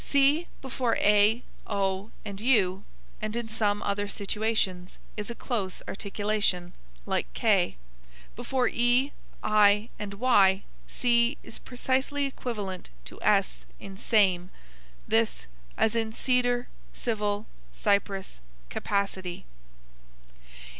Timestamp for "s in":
13.21-13.95